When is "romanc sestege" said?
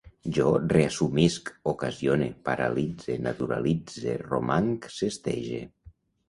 4.25-5.63